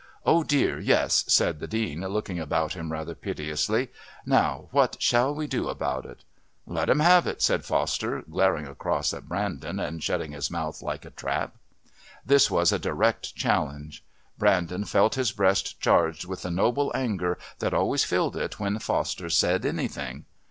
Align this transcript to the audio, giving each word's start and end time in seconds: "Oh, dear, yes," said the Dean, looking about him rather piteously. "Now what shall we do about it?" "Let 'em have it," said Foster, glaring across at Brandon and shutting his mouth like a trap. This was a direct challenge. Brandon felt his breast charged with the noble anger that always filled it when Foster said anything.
"Oh, 0.25 0.43
dear, 0.43 0.79
yes," 0.79 1.25
said 1.27 1.59
the 1.59 1.67
Dean, 1.67 2.01
looking 2.01 2.39
about 2.39 2.73
him 2.73 2.91
rather 2.91 3.13
piteously. 3.13 3.89
"Now 4.25 4.67
what 4.71 4.95
shall 4.99 5.31
we 5.35 5.45
do 5.45 5.69
about 5.69 6.07
it?" 6.07 6.23
"Let 6.65 6.89
'em 6.89 7.01
have 7.01 7.27
it," 7.27 7.39
said 7.39 7.63
Foster, 7.63 8.23
glaring 8.27 8.65
across 8.65 9.13
at 9.13 9.29
Brandon 9.29 9.79
and 9.79 10.01
shutting 10.01 10.31
his 10.31 10.49
mouth 10.49 10.81
like 10.81 11.05
a 11.05 11.11
trap. 11.11 11.53
This 12.25 12.49
was 12.49 12.71
a 12.71 12.79
direct 12.79 13.35
challenge. 13.35 14.03
Brandon 14.39 14.85
felt 14.85 15.13
his 15.13 15.31
breast 15.31 15.79
charged 15.79 16.25
with 16.25 16.41
the 16.41 16.49
noble 16.49 16.91
anger 16.95 17.37
that 17.59 17.75
always 17.75 18.03
filled 18.03 18.35
it 18.35 18.59
when 18.59 18.79
Foster 18.79 19.29
said 19.29 19.67
anything. 19.67 20.25